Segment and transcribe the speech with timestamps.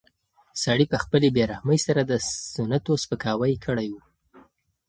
[0.63, 2.13] سړي په خپلې بې رحمۍ سره د
[2.53, 3.95] سنتو سپکاوی کړی و.